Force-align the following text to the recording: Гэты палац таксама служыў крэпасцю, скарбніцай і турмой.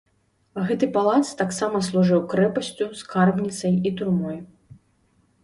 Гэты 0.69 0.87
палац 0.95 1.27
таксама 1.41 1.81
служыў 1.89 2.21
крэпасцю, 2.33 2.89
скарбніцай 3.03 3.79
і 3.91 3.95
турмой. 4.01 4.37